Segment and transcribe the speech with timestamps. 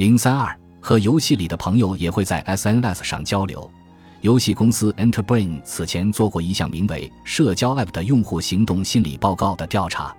[0.00, 3.70] 零三二和游戏里的朋友也会在 SNS 上交流。
[4.22, 10.16] 游戏公司 Enterbrain 此前做过一项名为“社交 App” 的用户行动心理报告的调查，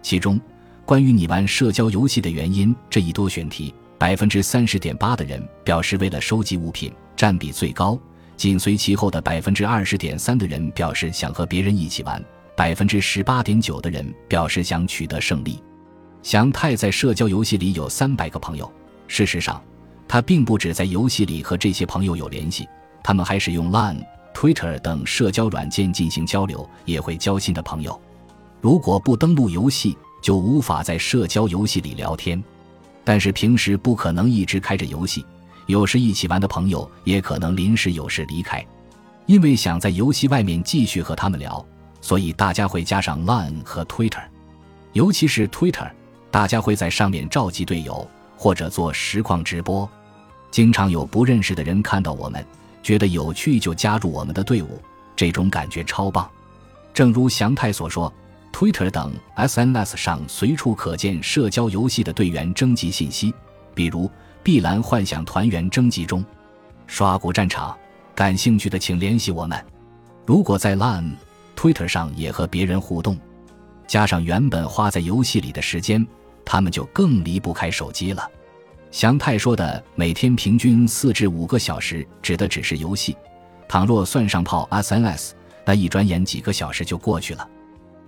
[0.00, 0.40] 其中
[0.86, 8.00] 关于你玩社交游戏的原因这一多选题，百分之三十点八的人表示为了收集物品，占比最高。
[8.34, 12.24] 紧随其后的百分之二十点三的人表示想和别人一起玩，
[12.56, 15.62] 百分之十八点九的人表示想取得胜利。
[16.22, 18.72] 祥太在社交游戏里有三百个朋友。
[19.08, 19.60] 事实上，
[20.06, 22.68] 他并不只在游戏里和这些朋友有联系，
[23.02, 28.00] 他们还使用 Line、Twitter 等社交软件进行交流，也会交新的朋友。
[28.60, 32.42] 如果不登录游戏，就无法在社交游戏里聊天。
[33.04, 35.24] 但是平时不可能一直开着游戏。
[35.66, 38.64] 有时一起玩的朋友也可能临时有事离开，
[39.26, 41.64] 因为想在游戏外面继续和他们聊，
[42.00, 44.22] 所以大家会加上 Line 和 Twitter，
[44.92, 45.90] 尤其是 Twitter，
[46.30, 48.06] 大家会在上面召集队友
[48.38, 49.86] 或者做实况直播。
[50.50, 52.42] 经常有不认识的人看到我们，
[52.82, 54.80] 觉得有趣就加入我们的队伍，
[55.14, 56.26] 这种感觉超棒。
[56.94, 58.12] 正如祥太所说
[58.52, 63.34] ，Twitter 等 SNS 上随处可见社交游戏的队员征集信息，
[63.74, 64.10] 比如。
[64.40, 66.24] 碧蓝幻想团员征集中，
[66.86, 67.76] 刷古战场，
[68.14, 69.62] 感兴趣的请联系我们。
[70.24, 71.16] 如果在 Line、
[71.54, 73.18] Twitter 上也和别人互动，
[73.86, 76.06] 加上原本花在游戏里的时间，
[76.46, 78.26] 他们就更离不开手机了。
[78.90, 83.16] 祥太说的每天平均四至五个小时，指的只是游戏。
[83.68, 85.32] 倘若算上泡 SNS，
[85.64, 87.46] 那一转眼几个小时就过去了。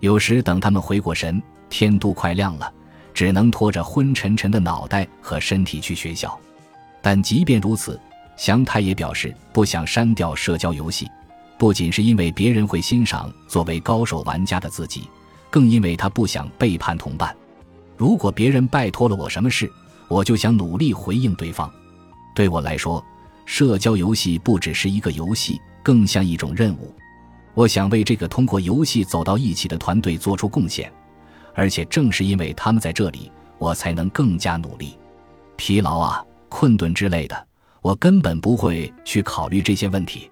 [0.00, 2.72] 有时等他们回过神，天都快亮了。
[3.12, 6.38] 只能拖着昏沉沉的脑袋和身体去学校，
[7.02, 8.00] 但即便如此，
[8.36, 11.10] 祥太也表示不想删掉社交游戏，
[11.58, 15.08] 不仅是因为别人会欣赏作为高手玩家的自己，
[15.50, 17.36] 更因为他不想背叛同伴。
[17.96, 19.70] 如果别人拜托了我什么事，
[20.10, 21.72] 我就想努力回应对方。
[22.34, 23.02] 对我来说，
[23.46, 26.92] 社交游戏不只是一个游戏，更像一种任务。
[27.54, 30.92] 我想为这个通过游戏走到一起的团队做出贡献。
[31.54, 34.98] 而且正是因为他们在这里，我才能更加努力。
[35.56, 37.46] 疲劳啊、困顿之类的，
[37.82, 40.30] 我根本不会去考虑这些问题。